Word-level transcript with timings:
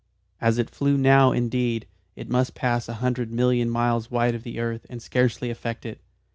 As 0.41 0.57
it 0.57 0.71
flew 0.71 0.97
now, 0.97 1.31
indeed, 1.31 1.85
it 2.15 2.27
must 2.27 2.55
pass 2.55 2.89
a 2.89 2.95
hundred 3.05 3.31
million 3.31 3.67
of 3.67 3.73
miles 3.73 4.09
wide 4.09 4.33
of 4.33 4.41
the 4.41 4.57
earth 4.59 4.87
and 4.89 4.99
scarcely 4.99 5.51
affect 5.51 5.85
it. 5.85 6.01